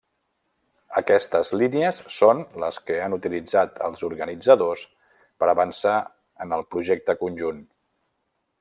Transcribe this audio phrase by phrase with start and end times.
[1.01, 4.87] Aquestes línies són les que han utilitzat els organitzadors
[5.43, 5.95] per avançar
[6.47, 7.63] en el projecte conjunt.